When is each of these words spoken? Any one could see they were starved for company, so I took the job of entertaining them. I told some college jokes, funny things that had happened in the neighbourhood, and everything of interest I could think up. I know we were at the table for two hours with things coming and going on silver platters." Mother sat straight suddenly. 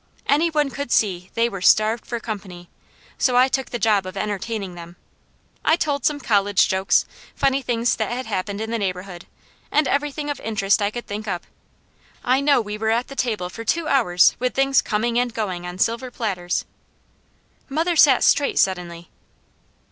Any 0.25 0.49
one 0.49 0.71
could 0.71 0.91
see 0.91 1.29
they 1.35 1.47
were 1.47 1.61
starved 1.61 2.07
for 2.07 2.19
company, 2.19 2.69
so 3.19 3.37
I 3.37 3.47
took 3.47 3.69
the 3.69 3.77
job 3.77 4.07
of 4.07 4.17
entertaining 4.17 4.73
them. 4.73 4.95
I 5.63 5.75
told 5.75 6.05
some 6.07 6.19
college 6.19 6.67
jokes, 6.67 7.05
funny 7.35 7.61
things 7.61 7.95
that 7.97 8.09
had 8.11 8.25
happened 8.25 8.61
in 8.61 8.71
the 8.71 8.79
neighbourhood, 8.79 9.27
and 9.71 9.87
everything 9.87 10.31
of 10.31 10.39
interest 10.39 10.81
I 10.81 10.89
could 10.89 11.05
think 11.05 11.27
up. 11.27 11.45
I 12.23 12.41
know 12.41 12.59
we 12.61 12.79
were 12.79 12.89
at 12.89 13.09
the 13.09 13.15
table 13.15 13.47
for 13.47 13.63
two 13.63 13.87
hours 13.87 14.35
with 14.39 14.55
things 14.55 14.81
coming 14.81 15.19
and 15.19 15.31
going 15.31 15.67
on 15.67 15.77
silver 15.77 16.09
platters." 16.09 16.65
Mother 17.69 17.95
sat 17.95 18.23
straight 18.23 18.57
suddenly. 18.57 19.11